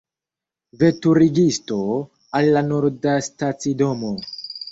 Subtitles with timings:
[0.83, 1.77] Veturigisto,
[2.39, 4.13] al la Nordastacidomo!